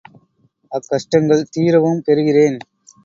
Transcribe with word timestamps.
அக்கஷ்டங்கள் 0.71 1.43
தீரவும் 1.51 2.01
பெறுகிறேன். 2.07 2.57